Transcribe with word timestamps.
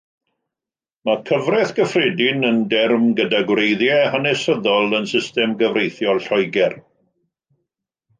Mae 1.07 1.17
cyfraith 1.25 1.73
gyffredin 1.79 2.47
yn 2.47 2.57
derm 2.71 3.05
gyda 3.19 3.41
gwreiddiau 3.51 4.07
hanesyddol 4.15 4.97
yn 5.01 5.05
system 5.13 5.53
gyfreithiol 5.61 6.23
Lloegr. 6.29 6.75